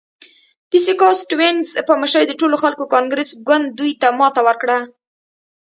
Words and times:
د 0.69 0.73
سیاکا 0.85 1.09
سټیونز 1.21 1.67
په 1.87 1.93
مشرۍ 2.01 2.25
د 2.27 2.33
ټولو 2.39 2.55
خلکو 2.63 2.83
کانګرس 2.93 3.29
ګوند 3.47 3.65
دوی 3.79 3.91
ته 4.01 4.07
ماته 4.19 4.41
ورکړه. 4.47 4.77